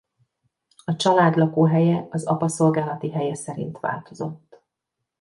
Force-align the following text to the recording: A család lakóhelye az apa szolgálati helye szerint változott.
A 0.85 0.95
család 0.95 1.35
lakóhelye 1.37 2.07
az 2.09 2.25
apa 2.25 2.47
szolgálati 2.47 3.11
helye 3.11 3.35
szerint 3.35 3.79
változott. 3.79 4.61